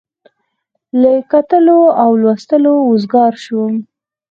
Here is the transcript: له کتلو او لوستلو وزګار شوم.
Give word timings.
له 1.01 1.11
کتلو 1.31 1.79
او 2.03 2.09
لوستلو 2.21 2.73
وزګار 2.91 3.33
شوم. 3.43 3.73